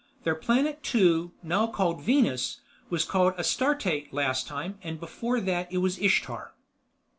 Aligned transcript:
Their 0.23 0.33
Planet 0.33 0.81
Two, 0.81 1.31
now 1.43 1.67
called 1.67 2.01
Venus, 2.01 2.61
was 2.89 3.05
called 3.05 3.35
Astarte 3.37 4.11
last 4.11 4.47
time, 4.47 4.79
and 4.81 4.99
before 4.99 5.39
that 5.41 5.71
it 5.71 5.77
was 5.77 5.99
Ishtar." 5.99 6.53